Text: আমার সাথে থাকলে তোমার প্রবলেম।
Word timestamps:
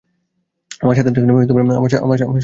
আমার 0.81 0.95
সাথে 0.95 1.09
থাকলে 1.09 1.45
তোমার 1.45 1.63
প্রবলেম। 2.09 2.31